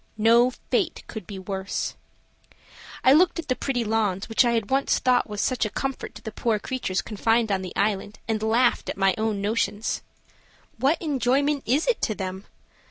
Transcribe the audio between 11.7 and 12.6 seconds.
it to them?